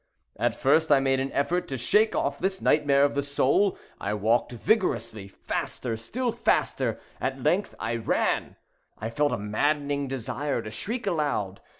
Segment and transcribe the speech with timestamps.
[0.39, 3.77] At first, I made an effort to shake off this nightmare of the soul.
[3.99, 8.55] I walked vigorously—faster—still faster—at length I ran.
[8.97, 11.61] I felt a maddening desire to shriek aloud.